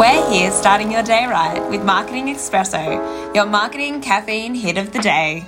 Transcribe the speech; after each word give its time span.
We're 0.00 0.30
here 0.30 0.50
starting 0.50 0.90
your 0.90 1.02
day 1.02 1.26
right 1.26 1.60
with 1.68 1.84
Marketing 1.84 2.28
Espresso, 2.28 3.34
your 3.34 3.44
marketing 3.44 4.00
caffeine 4.00 4.54
hit 4.54 4.78
of 4.78 4.94
the 4.94 4.98
day. 4.98 5.44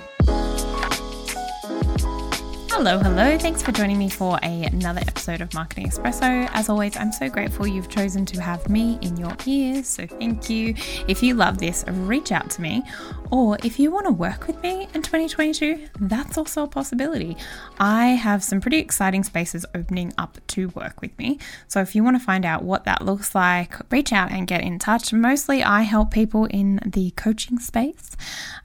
Hello, 2.75 2.97
hello. 2.97 3.37
Thanks 3.37 3.61
for 3.61 3.71
joining 3.71 3.99
me 3.99 4.09
for 4.09 4.39
a, 4.41 4.63
another 4.63 5.01
episode 5.01 5.41
of 5.41 5.53
Marketing 5.53 5.87
Espresso. 5.87 6.49
As 6.53 6.69
always, 6.69 6.97
I'm 6.97 7.11
so 7.11 7.29
grateful 7.29 7.67
you've 7.67 7.87
chosen 7.87 8.25
to 8.25 8.41
have 8.41 8.67
me 8.67 8.97
in 9.01 9.15
your 9.15 9.37
ears, 9.45 9.87
so 9.87 10.07
thank 10.07 10.49
you. 10.49 10.73
If 11.07 11.21
you 11.21 11.35
love 11.35 11.59
this, 11.59 11.85
reach 11.87 12.31
out 12.31 12.49
to 12.49 12.63
me. 12.63 12.81
Or 13.29 13.57
if 13.63 13.79
you 13.79 13.91
want 13.91 14.07
to 14.07 14.11
work 14.11 14.47
with 14.47 14.61
me 14.63 14.87
in 14.93 15.03
2022, 15.03 15.87
that's 15.99 16.37
also 16.37 16.63
a 16.63 16.67
possibility. 16.67 17.37
I 17.79 18.07
have 18.07 18.43
some 18.43 18.59
pretty 18.59 18.79
exciting 18.79 19.23
spaces 19.23 19.67
opening 19.75 20.11
up 20.17 20.39
to 20.47 20.69
work 20.69 20.99
with 20.99 21.17
me. 21.19 21.39
So 21.67 21.79
if 21.79 21.95
you 21.95 22.03
want 22.03 22.17
to 22.17 22.23
find 22.23 22.43
out 22.43 22.63
what 22.63 22.85
that 22.85 23.05
looks 23.05 23.35
like, 23.35 23.75
reach 23.91 24.11
out 24.11 24.31
and 24.31 24.47
get 24.47 24.61
in 24.61 24.79
touch. 24.79 25.13
Mostly, 25.13 25.63
I 25.63 25.83
help 25.83 26.09
people 26.09 26.45
in 26.45 26.79
the 26.83 27.11
coaching 27.11 27.59
space. 27.59 28.17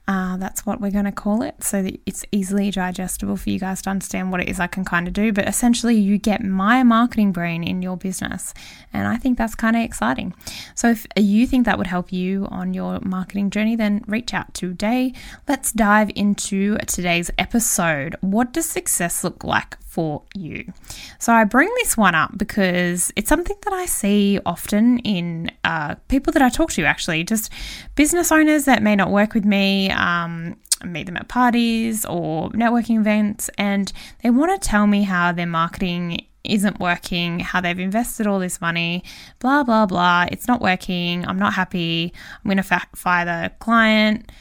Uh, 0.07 0.35
that's 0.37 0.65
what 0.65 0.81
we're 0.81 0.91
going 0.91 1.05
to 1.05 1.11
call 1.11 1.43
it, 1.43 1.63
so 1.63 1.83
that 1.83 1.99
it's 2.07 2.25
easily 2.31 2.71
digestible 2.71 3.37
for 3.37 3.51
you 3.51 3.59
guys 3.59 3.83
to 3.83 3.91
understand 3.91 3.98
what 4.31 4.41
it 4.41 4.49
is 4.49 4.59
I 4.59 4.67
can 4.67 4.85
kind 4.85 5.07
of 5.07 5.13
do. 5.13 5.31
But 5.31 5.47
essentially, 5.47 5.95
you 5.95 6.17
get 6.17 6.43
my 6.43 6.83
marketing 6.83 7.31
brain 7.31 7.63
in 7.63 7.81
your 7.81 7.97
business. 7.97 8.53
And 8.93 9.07
I 9.07 9.17
think 9.17 9.37
that's 9.37 9.55
kind 9.55 9.75
of 9.75 9.83
exciting. 9.83 10.33
So 10.75 10.89
if 10.89 11.05
you 11.15 11.45
think 11.45 11.65
that 11.65 11.77
would 11.77 11.87
help 11.87 12.11
you 12.11 12.47
on 12.47 12.73
your 12.73 12.99
marketing 13.01 13.49
journey, 13.49 13.75
then 13.75 14.03
reach 14.07 14.33
out 14.33 14.53
today. 14.53 15.13
Let's 15.47 15.71
dive 15.71 16.11
into 16.15 16.77
today's 16.87 17.31
episode. 17.37 18.15
What 18.21 18.53
does 18.53 18.65
success 18.65 19.23
look 19.23 19.43
like 19.43 19.77
for 19.89 20.23
you? 20.35 20.71
So 21.17 21.33
I 21.33 21.43
bring 21.43 21.69
this 21.79 21.97
one 21.97 22.15
up 22.15 22.37
because 22.37 23.11
it's 23.15 23.27
something 23.27 23.57
that 23.63 23.73
I 23.73 23.85
see 23.85 24.39
often 24.45 24.99
in 24.99 25.51
uh, 25.63 25.95
people 26.07 26.31
that 26.33 26.41
I 26.41 26.49
talk 26.49 26.71
to, 26.73 26.85
actually, 26.85 27.23
just 27.23 27.51
business 27.95 28.31
owners 28.31 28.65
that 28.65 28.83
may 28.83 28.95
not 28.95 29.09
work 29.09 29.33
with 29.33 29.45
me. 29.45 29.91
Um, 29.91 30.55
meet 30.85 31.07
them 31.07 31.17
at 31.17 31.27
parties 31.27 32.05
or 32.05 32.49
networking 32.51 32.97
events, 32.97 33.49
and 33.57 33.91
they 34.23 34.29
want 34.29 34.49
to 34.61 34.65
tell 34.65 34.87
me 34.87 35.03
how 35.03 35.33
their 35.33 35.45
marketing 35.45 36.25
isn't 36.43 36.79
working, 36.79 37.39
how 37.39 37.59
they've 37.59 37.79
invested 37.79 38.27
all 38.27 38.39
this 38.39 38.61
money, 38.61 39.03
blah, 39.39 39.63
blah, 39.63 39.85
blah. 39.85 40.25
It's 40.31 40.47
not 40.47 40.61
working. 40.61 41.25
I'm 41.27 41.39
not 41.39 41.53
happy. 41.53 42.13
I'm 42.37 42.47
going 42.47 42.57
to 42.57 42.63
fa- 42.63 42.87
fire 42.95 43.25
the 43.25 43.51
client. 43.59 44.31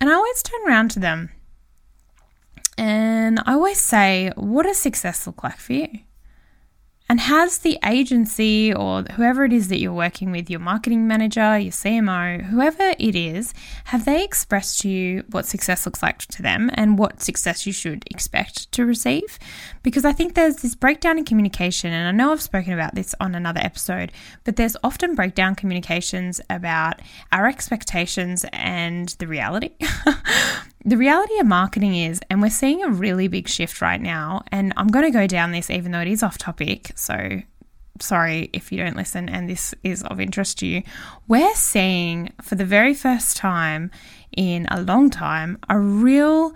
And 0.00 0.10
I 0.10 0.14
always 0.14 0.42
turn 0.42 0.60
around 0.66 0.90
to 0.92 1.00
them 1.00 1.30
and 3.32 3.42
I 3.46 3.54
always 3.54 3.80
say, 3.80 4.30
what 4.36 4.64
does 4.64 4.76
success 4.76 5.26
look 5.26 5.42
like 5.42 5.56
for 5.56 5.72
you? 5.72 5.88
And 7.08 7.18
has 7.18 7.58
the 7.58 7.78
agency 7.82 8.74
or 8.74 9.04
whoever 9.04 9.46
it 9.46 9.54
is 9.54 9.68
that 9.68 9.78
you're 9.78 9.90
working 9.90 10.32
with, 10.32 10.50
your 10.50 10.60
marketing 10.60 11.06
manager, 11.06 11.58
your 11.58 11.72
CMO, 11.72 12.42
whoever 12.44 12.92
it 12.98 13.16
is, 13.16 13.54
have 13.86 14.04
they 14.04 14.22
expressed 14.22 14.80
to 14.80 14.88
you 14.90 15.24
what 15.30 15.46
success 15.46 15.86
looks 15.86 16.02
like 16.02 16.18
to 16.18 16.42
them 16.42 16.70
and 16.74 16.98
what 16.98 17.22
success 17.22 17.66
you 17.66 17.72
should 17.72 18.04
expect 18.10 18.70
to 18.72 18.84
receive? 18.84 19.38
Because 19.82 20.04
I 20.04 20.12
think 20.12 20.34
there's 20.34 20.56
this 20.56 20.74
breakdown 20.74 21.16
in 21.16 21.24
communication, 21.24 21.90
and 21.90 22.06
I 22.06 22.12
know 22.12 22.32
I've 22.32 22.42
spoken 22.42 22.74
about 22.74 22.94
this 22.94 23.14
on 23.18 23.34
another 23.34 23.60
episode, 23.60 24.12
but 24.44 24.56
there's 24.56 24.76
often 24.84 25.14
breakdown 25.14 25.54
communications 25.54 26.38
about 26.50 27.00
our 27.32 27.46
expectations 27.46 28.44
and 28.52 29.08
the 29.18 29.26
reality. 29.26 29.70
the 30.84 30.96
reality 30.96 31.38
of 31.38 31.46
marketing 31.46 31.94
is, 31.94 32.20
and 32.28 32.42
we're 32.42 32.50
seeing 32.50 32.82
a 32.82 32.90
really 32.90 33.28
big 33.28 33.48
shift 33.48 33.80
right 33.80 34.00
now, 34.00 34.42
and 34.50 34.72
I'm 34.76 34.88
going 34.88 35.04
to 35.04 35.16
go 35.16 35.26
down 35.26 35.52
this 35.52 35.70
even 35.70 35.92
though 35.92 36.00
it 36.00 36.08
is 36.08 36.22
off 36.22 36.38
topic. 36.38 36.92
So, 36.96 37.42
sorry 38.00 38.50
if 38.52 38.72
you 38.72 38.78
don't 38.78 38.96
listen 38.96 39.28
and 39.28 39.48
this 39.48 39.74
is 39.84 40.02
of 40.04 40.20
interest 40.20 40.58
to 40.58 40.66
you. 40.66 40.82
We're 41.28 41.54
seeing 41.54 42.32
for 42.42 42.56
the 42.56 42.64
very 42.64 42.94
first 42.94 43.36
time 43.36 43.90
in 44.36 44.66
a 44.70 44.82
long 44.82 45.10
time 45.10 45.58
a 45.68 45.78
real 45.78 46.52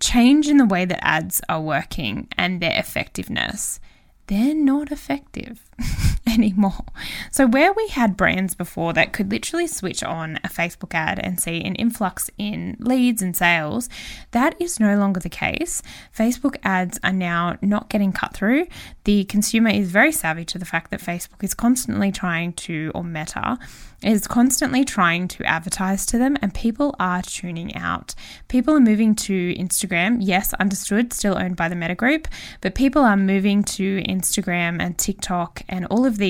change 0.00 0.48
in 0.48 0.58
the 0.58 0.64
way 0.64 0.84
that 0.84 1.04
ads 1.04 1.40
are 1.48 1.60
working 1.60 2.28
and 2.36 2.60
their 2.60 2.78
effectiveness. 2.78 3.80
They're 4.28 4.54
not 4.54 4.92
effective. 4.92 5.64
anymore. 6.34 6.84
So, 7.30 7.46
where 7.46 7.72
we 7.72 7.88
had 7.88 8.16
brands 8.16 8.54
before 8.54 8.92
that 8.92 9.12
could 9.12 9.30
literally 9.30 9.66
switch 9.66 10.02
on 10.02 10.38
a 10.44 10.48
Facebook 10.48 10.94
ad 10.94 11.18
and 11.18 11.40
see 11.40 11.62
an 11.64 11.74
influx 11.76 12.30
in 12.38 12.76
leads 12.78 13.22
and 13.22 13.36
sales, 13.36 13.88
that 14.32 14.60
is 14.60 14.80
no 14.80 14.96
longer 14.98 15.20
the 15.20 15.28
case. 15.28 15.82
Facebook 16.16 16.56
ads 16.62 16.98
are 17.02 17.12
now 17.12 17.56
not 17.62 17.88
getting 17.88 18.12
cut 18.12 18.34
through. 18.34 18.66
The 19.04 19.24
consumer 19.24 19.70
is 19.70 19.90
very 19.90 20.12
savvy 20.12 20.44
to 20.46 20.58
the 20.58 20.64
fact 20.64 20.90
that 20.90 21.00
Facebook 21.00 21.42
is 21.42 21.54
constantly 21.54 22.12
trying 22.12 22.52
to, 22.54 22.92
or 22.94 23.04
Meta, 23.04 23.58
is 24.02 24.28
constantly 24.28 24.84
trying 24.84 25.26
to 25.26 25.44
advertise 25.44 26.06
to 26.06 26.18
them, 26.18 26.36
and 26.40 26.54
people 26.54 26.94
are 27.00 27.22
tuning 27.22 27.74
out. 27.74 28.14
People 28.46 28.74
are 28.74 28.80
moving 28.80 29.14
to 29.14 29.54
Instagram, 29.54 30.18
yes, 30.20 30.54
understood, 30.54 31.12
still 31.12 31.36
owned 31.36 31.56
by 31.56 31.68
the 31.68 31.74
Meta 31.74 31.94
Group, 31.94 32.28
but 32.60 32.74
people 32.74 33.02
are 33.02 33.16
moving 33.16 33.64
to 33.64 34.02
Instagram 34.04 34.80
and 34.80 34.96
TikTok 34.98 35.62
and 35.68 35.86
all 35.86 36.06
of 36.06 36.18
these 36.18 36.27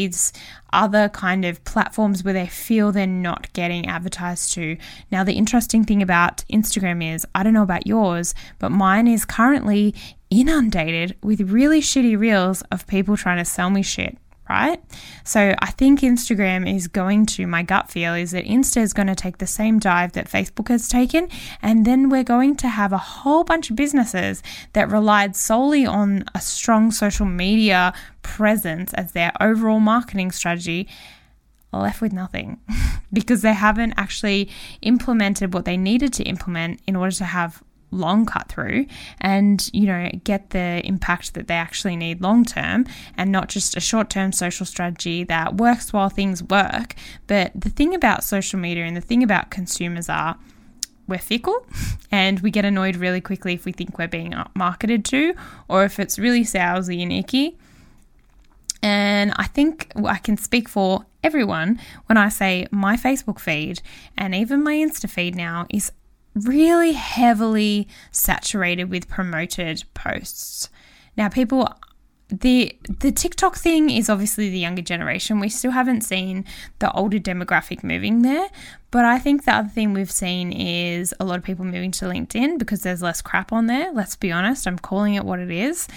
other 0.72 1.08
kind 1.08 1.44
of 1.44 1.62
platforms 1.64 2.22
where 2.22 2.34
they 2.34 2.46
feel 2.46 2.92
they're 2.92 3.06
not 3.06 3.52
getting 3.52 3.86
advertised 3.86 4.52
to. 4.52 4.76
Now, 5.10 5.24
the 5.24 5.34
interesting 5.34 5.84
thing 5.84 6.02
about 6.02 6.44
Instagram 6.52 7.14
is 7.14 7.26
I 7.34 7.42
don't 7.42 7.54
know 7.54 7.62
about 7.62 7.86
yours, 7.86 8.34
but 8.58 8.70
mine 8.70 9.08
is 9.08 9.24
currently 9.24 9.94
inundated 10.30 11.16
with 11.22 11.40
really 11.40 11.80
shitty 11.80 12.18
reels 12.18 12.62
of 12.70 12.86
people 12.86 13.16
trying 13.16 13.38
to 13.38 13.44
sell 13.44 13.70
me 13.70 13.82
shit 13.82 14.18
right? 14.48 14.82
So 15.24 15.54
I 15.58 15.70
think 15.72 16.00
Instagram 16.00 16.72
is 16.72 16.88
going 16.88 17.26
to, 17.26 17.46
my 17.46 17.62
gut 17.62 17.90
feel 17.90 18.14
is 18.14 18.30
that 18.30 18.44
Insta 18.44 18.78
is 18.78 18.92
going 18.92 19.08
to 19.08 19.14
take 19.14 19.38
the 19.38 19.46
same 19.46 19.78
dive 19.78 20.12
that 20.12 20.28
Facebook 20.28 20.68
has 20.68 20.88
taken. 20.88 21.28
And 21.62 21.84
then 21.84 22.08
we're 22.08 22.24
going 22.24 22.56
to 22.56 22.68
have 22.68 22.92
a 22.92 22.98
whole 22.98 23.44
bunch 23.44 23.70
of 23.70 23.76
businesses 23.76 24.42
that 24.72 24.90
relied 24.90 25.36
solely 25.36 25.84
on 25.84 26.24
a 26.34 26.40
strong 26.40 26.90
social 26.90 27.26
media 27.26 27.92
presence 28.22 28.94
as 28.94 29.12
their 29.12 29.32
overall 29.40 29.80
marketing 29.80 30.30
strategy 30.30 30.88
left 31.72 32.00
with 32.00 32.12
nothing 32.12 32.58
because 33.12 33.42
they 33.42 33.52
haven't 33.52 33.92
actually 33.96 34.48
implemented 34.82 35.52
what 35.52 35.64
they 35.64 35.76
needed 35.76 36.12
to 36.14 36.22
implement 36.24 36.80
in 36.86 36.96
order 36.96 37.14
to 37.14 37.24
have 37.24 37.62
long 37.90 38.26
cut 38.26 38.48
through 38.48 38.86
and 39.20 39.70
you 39.72 39.86
know 39.86 40.10
get 40.24 40.50
the 40.50 40.80
impact 40.84 41.34
that 41.34 41.46
they 41.48 41.54
actually 41.54 41.96
need 41.96 42.20
long 42.20 42.44
term 42.44 42.86
and 43.16 43.32
not 43.32 43.48
just 43.48 43.76
a 43.76 43.80
short 43.80 44.10
term 44.10 44.32
social 44.32 44.66
strategy 44.66 45.24
that 45.24 45.56
works 45.56 45.92
while 45.92 46.08
things 46.08 46.42
work. 46.42 46.94
But 47.26 47.52
the 47.54 47.70
thing 47.70 47.94
about 47.94 48.24
social 48.24 48.58
media 48.58 48.84
and 48.84 48.96
the 48.96 49.00
thing 49.00 49.22
about 49.22 49.50
consumers 49.50 50.08
are 50.08 50.36
we're 51.06 51.18
fickle 51.18 51.66
and 52.12 52.40
we 52.40 52.50
get 52.50 52.64
annoyed 52.64 52.96
really 52.96 53.20
quickly 53.20 53.54
if 53.54 53.64
we 53.64 53.72
think 53.72 53.98
we're 53.98 54.06
being 54.08 54.34
marketed 54.54 55.04
to 55.06 55.34
or 55.66 55.84
if 55.84 55.98
it's 55.98 56.18
really 56.18 56.44
salesy 56.44 57.02
and 57.02 57.12
icky. 57.12 57.56
And 58.80 59.32
I 59.36 59.44
think 59.44 59.90
I 60.04 60.18
can 60.18 60.36
speak 60.36 60.68
for 60.68 61.04
everyone 61.24 61.80
when 62.06 62.16
I 62.16 62.28
say 62.28 62.68
my 62.70 62.96
Facebook 62.96 63.40
feed 63.40 63.80
and 64.16 64.34
even 64.34 64.62
my 64.62 64.74
Insta 64.74 65.10
feed 65.10 65.34
now 65.34 65.66
is 65.68 65.90
really 66.44 66.92
heavily 66.92 67.88
saturated 68.10 68.90
with 68.90 69.08
promoted 69.08 69.84
posts. 69.94 70.68
Now, 71.16 71.28
people 71.28 71.68
the 72.28 72.78
the 73.00 73.10
TikTok 73.10 73.56
thing 73.56 73.88
is 73.90 74.10
obviously 74.10 74.50
the 74.50 74.58
younger 74.58 74.82
generation. 74.82 75.40
We 75.40 75.48
still 75.48 75.70
haven't 75.70 76.02
seen 76.02 76.44
the 76.78 76.92
older 76.92 77.18
demographic 77.18 77.82
moving 77.82 78.22
there, 78.22 78.48
but 78.90 79.04
I 79.04 79.18
think 79.18 79.44
the 79.44 79.54
other 79.54 79.68
thing 79.68 79.92
we've 79.92 80.10
seen 80.10 80.52
is 80.52 81.14
a 81.20 81.24
lot 81.24 81.38
of 81.38 81.44
people 81.44 81.64
moving 81.64 81.90
to 81.92 82.06
LinkedIn 82.06 82.58
because 82.58 82.82
there's 82.82 83.02
less 83.02 83.20
crap 83.20 83.52
on 83.52 83.66
there. 83.66 83.92
Let's 83.92 84.16
be 84.16 84.32
honest, 84.32 84.66
I'm 84.66 84.78
calling 84.78 85.14
it 85.14 85.24
what 85.24 85.40
it 85.40 85.50
is. 85.50 85.88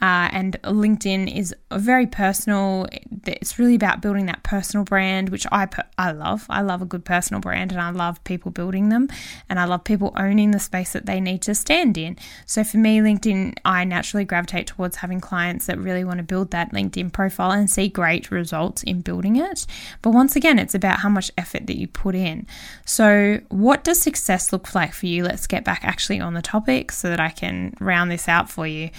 Uh, 0.00 0.30
and 0.32 0.60
LinkedIn 0.62 1.34
is 1.34 1.54
very 1.72 2.06
personal. 2.06 2.86
It's 3.26 3.58
really 3.58 3.74
about 3.74 4.00
building 4.00 4.26
that 4.26 4.42
personal 4.44 4.84
brand, 4.84 5.28
which 5.30 5.46
I 5.50 5.68
I 5.98 6.12
love. 6.12 6.46
I 6.48 6.62
love 6.62 6.80
a 6.82 6.86
good 6.86 7.04
personal 7.04 7.40
brand, 7.40 7.72
and 7.72 7.80
I 7.80 7.90
love 7.90 8.22
people 8.24 8.50
building 8.50 8.90
them, 8.90 9.08
and 9.48 9.58
I 9.58 9.64
love 9.64 9.84
people 9.84 10.12
owning 10.16 10.52
the 10.52 10.60
space 10.60 10.92
that 10.92 11.06
they 11.06 11.20
need 11.20 11.42
to 11.42 11.54
stand 11.54 11.98
in. 11.98 12.16
So 12.46 12.62
for 12.62 12.78
me, 12.78 13.00
LinkedIn, 13.00 13.58
I 13.64 13.84
naturally 13.84 14.24
gravitate 14.24 14.68
towards 14.68 14.96
having 14.96 15.20
clients 15.20 15.66
that 15.66 15.78
really 15.78 16.04
want 16.04 16.18
to 16.18 16.22
build 16.22 16.52
that 16.52 16.72
LinkedIn 16.72 17.12
profile 17.12 17.50
and 17.50 17.68
see 17.68 17.88
great 17.88 18.30
results 18.30 18.82
in 18.84 19.00
building 19.00 19.36
it. 19.36 19.66
But 20.00 20.10
once 20.10 20.36
again, 20.36 20.58
it's 20.58 20.74
about 20.74 21.00
how 21.00 21.08
much 21.08 21.32
effort 21.36 21.66
that 21.66 21.76
you 21.76 21.88
put 21.88 22.14
in. 22.14 22.37
So, 22.84 23.40
what 23.48 23.84
does 23.84 24.00
success 24.00 24.52
look 24.52 24.74
like 24.74 24.92
for 24.92 25.06
you? 25.06 25.24
Let's 25.24 25.46
get 25.46 25.64
back 25.64 25.80
actually 25.84 26.20
on 26.20 26.34
the 26.34 26.42
topic 26.42 26.92
so 26.92 27.08
that 27.08 27.20
I 27.20 27.30
can 27.30 27.74
round 27.80 28.10
this 28.10 28.28
out 28.28 28.50
for 28.50 28.66
you. 28.66 28.90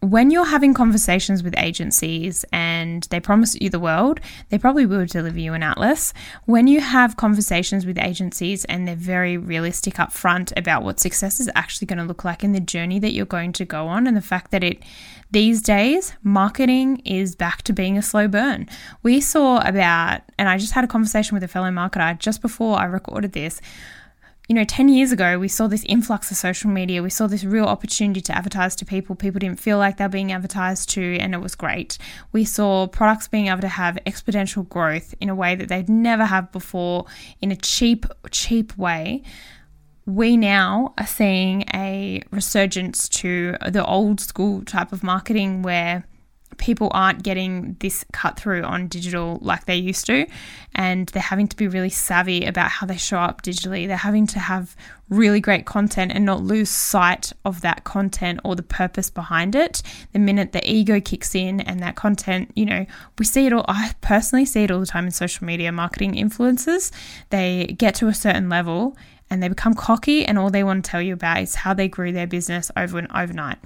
When 0.00 0.30
you're 0.30 0.46
having 0.46 0.72
conversations 0.72 1.42
with 1.42 1.54
agencies 1.58 2.44
and 2.52 3.02
they 3.10 3.20
promise 3.20 3.54
you 3.60 3.68
the 3.68 3.78
world, 3.78 4.18
they 4.48 4.58
probably 4.58 4.86
will 4.86 5.04
deliver 5.04 5.38
you 5.38 5.52
an 5.52 5.62
atlas. 5.62 6.14
When 6.46 6.66
you 6.66 6.80
have 6.80 7.18
conversations 7.18 7.84
with 7.84 7.98
agencies 7.98 8.64
and 8.64 8.88
they're 8.88 8.96
very 8.96 9.36
realistic 9.36 10.00
up 10.00 10.10
front 10.12 10.52
about 10.56 10.82
what 10.82 11.00
success 11.00 11.38
is 11.38 11.50
actually 11.54 11.86
going 11.86 11.98
to 11.98 12.04
look 12.04 12.24
like 12.24 12.42
in 12.42 12.52
the 12.52 12.60
journey 12.60 12.98
that 12.98 13.12
you're 13.12 13.26
going 13.26 13.52
to 13.52 13.66
go 13.66 13.88
on 13.88 14.06
and 14.06 14.16
the 14.16 14.22
fact 14.22 14.50
that 14.52 14.64
it 14.64 14.82
these 15.32 15.62
days 15.62 16.12
marketing 16.22 16.96
is 17.04 17.36
back 17.36 17.62
to 17.62 17.72
being 17.72 17.98
a 17.98 18.02
slow 18.02 18.26
burn. 18.26 18.68
We 19.02 19.20
saw 19.20 19.58
about 19.58 20.22
and 20.38 20.48
I 20.48 20.56
just 20.56 20.72
had 20.72 20.82
a 20.82 20.88
conversation 20.88 21.34
with 21.34 21.44
a 21.44 21.48
fellow 21.48 21.70
marketer 21.70 22.18
just 22.18 22.40
before 22.40 22.78
I 22.78 22.84
recorded 22.84 23.32
this 23.32 23.60
you 24.50 24.54
know, 24.54 24.64
10 24.64 24.88
years 24.88 25.12
ago, 25.12 25.38
we 25.38 25.46
saw 25.46 25.68
this 25.68 25.84
influx 25.84 26.28
of 26.32 26.36
social 26.36 26.70
media. 26.70 27.04
We 27.04 27.10
saw 27.10 27.28
this 27.28 27.44
real 27.44 27.66
opportunity 27.66 28.20
to 28.22 28.36
advertise 28.36 28.74
to 28.74 28.84
people. 28.84 29.14
People 29.14 29.38
didn't 29.38 29.60
feel 29.60 29.78
like 29.78 29.96
they're 29.96 30.08
being 30.08 30.32
advertised 30.32 30.90
to, 30.90 31.18
and 31.18 31.34
it 31.34 31.38
was 31.38 31.54
great. 31.54 31.98
We 32.32 32.44
saw 32.44 32.88
products 32.88 33.28
being 33.28 33.46
able 33.46 33.60
to 33.60 33.68
have 33.68 33.96
exponential 34.04 34.68
growth 34.68 35.14
in 35.20 35.28
a 35.28 35.36
way 35.36 35.54
that 35.54 35.68
they'd 35.68 35.88
never 35.88 36.24
have 36.24 36.50
before 36.50 37.06
in 37.40 37.52
a 37.52 37.56
cheap, 37.56 38.06
cheap 38.32 38.76
way. 38.76 39.22
We 40.04 40.36
now 40.36 40.94
are 40.98 41.06
seeing 41.06 41.62
a 41.72 42.20
resurgence 42.32 43.08
to 43.20 43.56
the 43.68 43.86
old 43.86 44.18
school 44.18 44.64
type 44.64 44.92
of 44.92 45.04
marketing 45.04 45.62
where 45.62 46.08
people 46.60 46.90
aren't 46.92 47.24
getting 47.24 47.76
this 47.80 48.04
cut 48.12 48.38
through 48.38 48.62
on 48.62 48.86
digital 48.86 49.38
like 49.40 49.64
they 49.64 49.74
used 49.74 50.06
to, 50.06 50.26
and 50.74 51.08
they're 51.08 51.22
having 51.22 51.48
to 51.48 51.56
be 51.56 51.66
really 51.66 51.90
savvy 51.90 52.44
about 52.44 52.70
how 52.70 52.86
they 52.86 52.96
show 52.96 53.18
up 53.18 53.42
digitally. 53.42 53.88
They're 53.88 53.96
having 53.96 54.26
to 54.28 54.38
have 54.38 54.76
really 55.08 55.40
great 55.40 55.66
content 55.66 56.12
and 56.12 56.24
not 56.24 56.42
lose 56.42 56.70
sight 56.70 57.32
of 57.44 57.62
that 57.62 57.82
content 57.82 58.38
or 58.44 58.54
the 58.54 58.62
purpose 58.62 59.10
behind 59.10 59.56
it. 59.56 59.82
The 60.12 60.20
minute 60.20 60.52
the 60.52 60.70
ego 60.70 61.00
kicks 61.00 61.34
in 61.34 61.60
and 61.60 61.80
that 61.80 61.96
content, 61.96 62.52
you 62.54 62.66
know, 62.66 62.86
we 63.18 63.24
see 63.24 63.46
it 63.46 63.52
all. 63.52 63.64
I 63.66 63.94
personally 64.02 64.44
see 64.44 64.62
it 64.62 64.70
all 64.70 64.78
the 64.78 64.86
time 64.86 65.06
in 65.06 65.10
social 65.10 65.44
media 65.44 65.72
marketing 65.72 66.12
influencers. 66.12 66.92
They 67.30 67.74
get 67.78 67.96
to 67.96 68.06
a 68.06 68.14
certain 68.14 68.48
level 68.48 68.96
and 69.30 69.42
they 69.42 69.48
become 69.48 69.74
cocky, 69.74 70.26
and 70.26 70.38
all 70.38 70.50
they 70.50 70.64
want 70.64 70.84
to 70.84 70.90
tell 70.90 71.00
you 71.00 71.14
about 71.14 71.40
is 71.40 71.54
how 71.54 71.72
they 71.72 71.86
grew 71.86 72.10
their 72.10 72.26
business 72.26 72.70
over 72.76 72.98
and 72.98 73.06
overnight. 73.14 73.58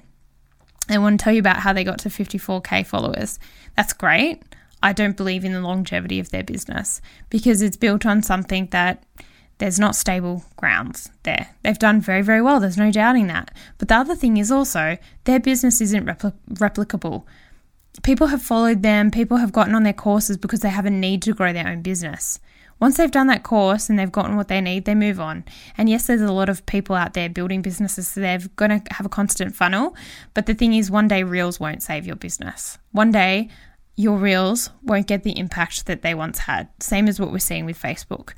They 0.88 0.98
want 0.98 1.18
to 1.18 1.24
tell 1.24 1.32
you 1.32 1.40
about 1.40 1.58
how 1.58 1.72
they 1.72 1.84
got 1.84 1.98
to 2.00 2.08
54k 2.08 2.86
followers. 2.86 3.38
That's 3.76 3.92
great. 3.92 4.42
I 4.82 4.92
don't 4.92 5.16
believe 5.16 5.44
in 5.44 5.52
the 5.52 5.60
longevity 5.60 6.20
of 6.20 6.30
their 6.30 6.42
business 6.42 7.00
because 7.30 7.62
it's 7.62 7.76
built 7.76 8.04
on 8.04 8.22
something 8.22 8.66
that 8.66 9.02
there's 9.58 9.78
not 9.78 9.96
stable 9.96 10.44
grounds 10.56 11.10
there. 11.22 11.48
They've 11.62 11.78
done 11.78 12.00
very, 12.00 12.22
very 12.22 12.42
well. 12.42 12.60
There's 12.60 12.76
no 12.76 12.90
doubting 12.90 13.28
that. 13.28 13.50
But 13.78 13.88
the 13.88 13.96
other 13.96 14.14
thing 14.14 14.36
is 14.36 14.50
also 14.50 14.98
their 15.24 15.40
business 15.40 15.80
isn't 15.80 16.04
repli- 16.04 16.34
replicable. 16.50 17.24
People 18.02 18.26
have 18.26 18.42
followed 18.42 18.82
them, 18.82 19.10
people 19.10 19.38
have 19.38 19.52
gotten 19.52 19.74
on 19.74 19.84
their 19.84 19.92
courses 19.92 20.36
because 20.36 20.60
they 20.60 20.68
have 20.68 20.84
a 20.84 20.90
need 20.90 21.22
to 21.22 21.32
grow 21.32 21.52
their 21.52 21.68
own 21.68 21.80
business. 21.80 22.40
Once 22.80 22.96
they've 22.96 23.10
done 23.10 23.28
that 23.28 23.42
course 23.42 23.88
and 23.88 23.98
they've 23.98 24.12
gotten 24.12 24.36
what 24.36 24.48
they 24.48 24.60
need, 24.60 24.84
they 24.84 24.94
move 24.94 25.20
on. 25.20 25.44
And 25.78 25.88
yes, 25.88 26.06
there's 26.06 26.20
a 26.20 26.32
lot 26.32 26.48
of 26.48 26.66
people 26.66 26.96
out 26.96 27.14
there 27.14 27.28
building 27.28 27.62
businesses, 27.62 28.08
so 28.08 28.20
they're 28.20 28.40
going 28.56 28.80
to 28.80 28.94
have 28.94 29.06
a 29.06 29.10
constant 29.10 29.54
funnel. 29.54 29.96
But 30.34 30.46
the 30.46 30.54
thing 30.54 30.74
is, 30.74 30.90
one 30.90 31.08
day 31.08 31.22
Reels 31.22 31.60
won't 31.60 31.82
save 31.82 32.06
your 32.06 32.16
business. 32.16 32.78
One 32.92 33.10
day, 33.10 33.48
your 33.96 34.18
Reels 34.18 34.70
won't 34.82 35.06
get 35.06 35.22
the 35.22 35.38
impact 35.38 35.86
that 35.86 36.02
they 36.02 36.14
once 36.14 36.40
had. 36.40 36.68
Same 36.80 37.08
as 37.08 37.20
what 37.20 37.30
we're 37.30 37.38
seeing 37.38 37.64
with 37.64 37.80
Facebook. 37.80 38.32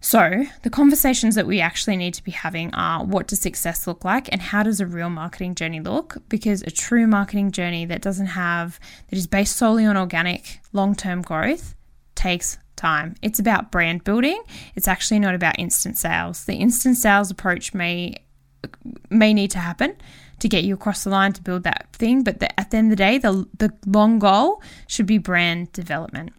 So, 0.00 0.44
the 0.62 0.70
conversations 0.70 1.34
that 1.34 1.46
we 1.46 1.60
actually 1.60 1.96
need 1.96 2.14
to 2.14 2.22
be 2.22 2.30
having 2.30 2.72
are 2.72 3.04
what 3.04 3.26
does 3.26 3.40
success 3.40 3.86
look 3.86 4.04
like 4.04 4.28
and 4.30 4.40
how 4.40 4.62
does 4.62 4.80
a 4.80 4.86
real 4.86 5.10
marketing 5.10 5.56
journey 5.56 5.80
look? 5.80 6.18
Because 6.28 6.62
a 6.62 6.70
true 6.70 7.08
marketing 7.08 7.50
journey 7.50 7.84
that 7.86 8.00
doesn't 8.00 8.26
have, 8.26 8.78
that 9.08 9.16
is 9.16 9.26
based 9.26 9.56
solely 9.56 9.84
on 9.84 9.96
organic 9.96 10.60
long 10.72 10.94
term 10.94 11.20
growth 11.22 11.74
takes 12.14 12.58
time. 12.78 13.14
It's 13.20 13.38
about 13.38 13.70
brand 13.70 14.04
building. 14.04 14.42
It's 14.74 14.88
actually 14.88 15.18
not 15.18 15.34
about 15.34 15.58
instant 15.58 15.98
sales. 15.98 16.44
The 16.46 16.54
instant 16.54 16.96
sales 16.96 17.30
approach 17.30 17.74
may 17.74 18.16
may 19.10 19.34
need 19.34 19.50
to 19.50 19.58
happen 19.58 19.96
to 20.40 20.48
get 20.48 20.64
you 20.64 20.74
across 20.74 21.04
the 21.04 21.10
line 21.10 21.32
to 21.32 21.42
build 21.42 21.64
that 21.64 21.88
thing, 21.92 22.22
but 22.22 22.40
the, 22.40 22.58
at 22.58 22.70
the 22.70 22.76
end 22.76 22.86
of 22.86 22.90
the 22.90 23.04
day, 23.04 23.18
the 23.18 23.46
the 23.58 23.72
long 23.86 24.18
goal 24.18 24.62
should 24.86 25.06
be 25.06 25.18
brand 25.18 25.72
development. 25.72 26.32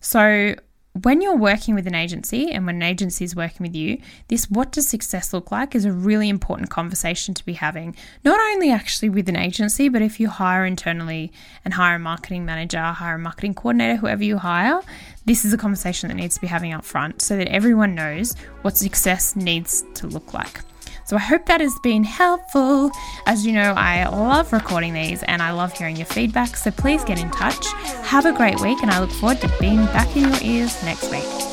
So 0.00 0.54
when 1.00 1.22
you're 1.22 1.36
working 1.36 1.74
with 1.74 1.86
an 1.86 1.94
agency 1.94 2.52
and 2.52 2.66
when 2.66 2.76
an 2.76 2.82
agency 2.82 3.24
is 3.24 3.34
working 3.34 3.64
with 3.64 3.74
you, 3.74 3.98
this 4.28 4.50
what 4.50 4.72
does 4.72 4.86
success 4.86 5.32
look 5.32 5.50
like 5.50 5.74
is 5.74 5.86
a 5.86 5.92
really 5.92 6.28
important 6.28 6.68
conversation 6.68 7.32
to 7.32 7.44
be 7.46 7.54
having. 7.54 7.96
Not 8.24 8.38
only 8.38 8.70
actually 8.70 9.08
with 9.08 9.26
an 9.30 9.36
agency, 9.36 9.88
but 9.88 10.02
if 10.02 10.20
you 10.20 10.28
hire 10.28 10.66
internally 10.66 11.32
and 11.64 11.74
hire 11.74 11.96
a 11.96 11.98
marketing 11.98 12.44
manager, 12.44 12.82
hire 12.82 13.14
a 13.14 13.18
marketing 13.18 13.54
coordinator, 13.54 13.96
whoever 13.96 14.22
you 14.22 14.36
hire, 14.36 14.82
this 15.24 15.46
is 15.46 15.54
a 15.54 15.58
conversation 15.58 16.08
that 16.08 16.14
needs 16.14 16.34
to 16.34 16.42
be 16.42 16.46
having 16.46 16.74
up 16.74 16.84
front 16.84 17.22
so 17.22 17.38
that 17.38 17.48
everyone 17.48 17.94
knows 17.94 18.34
what 18.60 18.76
success 18.76 19.34
needs 19.34 19.84
to 19.94 20.06
look 20.06 20.34
like. 20.34 20.60
So 21.04 21.16
I 21.16 21.20
hope 21.20 21.46
that 21.46 21.60
has 21.60 21.78
been 21.82 22.04
helpful. 22.04 22.90
As 23.26 23.46
you 23.46 23.52
know, 23.52 23.74
I 23.76 24.08
love 24.08 24.52
recording 24.52 24.94
these 24.94 25.22
and 25.24 25.42
I 25.42 25.52
love 25.52 25.72
hearing 25.72 25.96
your 25.96 26.06
feedback. 26.06 26.56
So 26.56 26.70
please 26.70 27.04
get 27.04 27.20
in 27.20 27.30
touch. 27.30 27.66
Have 28.04 28.26
a 28.26 28.32
great 28.32 28.60
week, 28.60 28.82
and 28.82 28.90
I 28.90 29.00
look 29.00 29.10
forward 29.10 29.40
to 29.40 29.52
being 29.60 29.84
back 29.86 30.14
in 30.16 30.22
your 30.22 30.42
ears 30.42 30.82
next 30.84 31.10
week. 31.10 31.51